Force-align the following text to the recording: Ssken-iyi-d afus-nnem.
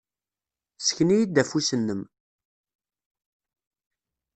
Ssken-iyi-d 0.79 1.41
afus-nnem. 1.41 2.01